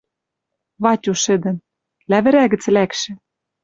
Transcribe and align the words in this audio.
Ватю 0.83 1.13
шӹдӹн: 1.23 1.57
«Лявӹрӓ 2.09 2.43
гӹц 2.51 2.63
лӓкшӹ 2.75 3.11